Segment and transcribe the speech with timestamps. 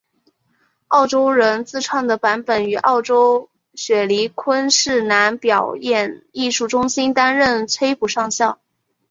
[0.87, 8.59] 澳洲人自创的版本于澳洲雪梨昆士兰表演艺术中心担任崔普上校。